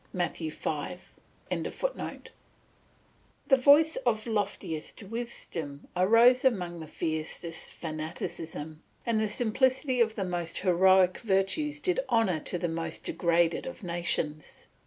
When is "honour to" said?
12.09-12.57